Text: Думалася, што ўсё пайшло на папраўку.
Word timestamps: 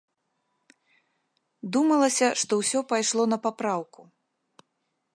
Думалася, 1.77 2.27
што 2.45 2.51
ўсё 2.63 2.79
пайшло 2.93 3.23
на 3.35 3.43
папраўку. 3.45 4.01